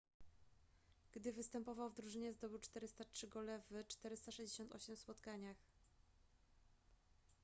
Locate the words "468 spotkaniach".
3.87-5.57